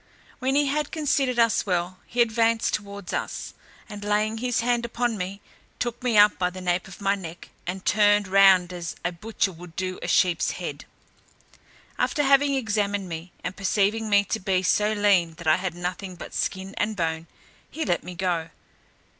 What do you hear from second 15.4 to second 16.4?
I had nothing but